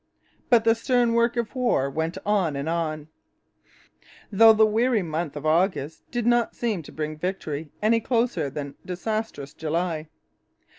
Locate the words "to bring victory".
6.81-7.69